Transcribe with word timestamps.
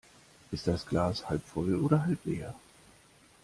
Ist 0.49 0.65
das 0.65 0.87
Glas 0.87 1.29
halb 1.29 1.45
voll 1.45 1.75
oder 1.75 2.03
halb 2.07 2.25
leer? 2.25 2.55